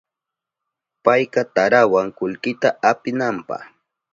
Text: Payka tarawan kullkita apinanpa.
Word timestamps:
Payka 1.03 1.41
tarawan 1.55 2.07
kullkita 2.17 2.69
apinanpa. 2.89 3.57